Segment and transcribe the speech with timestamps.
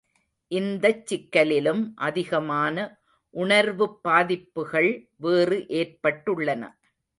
[0.51, 2.75] இந்தச் சிக்கலிலும் அதிகமான
[3.33, 4.91] உணர்வுப் பாதிப்புகள்
[5.17, 6.63] வேறு ஏற்பட்டுள்ளன.